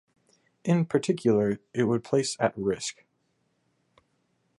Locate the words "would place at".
1.83-2.57